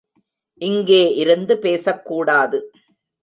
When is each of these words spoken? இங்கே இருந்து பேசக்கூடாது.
இங்கே 0.61 1.13
இருந்து 1.13 1.57
பேசக்கூடாது. 1.57 2.59